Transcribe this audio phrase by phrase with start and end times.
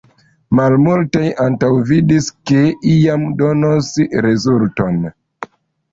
[0.59, 2.63] Malmultaj antaŭvidis, ke
[2.95, 3.91] iam donos
[4.29, 4.99] rezulton.